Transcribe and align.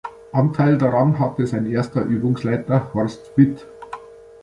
Anteil 0.33 0.79
daran 0.79 1.19
hatte 1.19 1.45
sein 1.45 1.67
erster 1.67 2.01
Übungsleiter 2.01 2.91
Horst 2.95 3.37
Witt. 3.37 3.67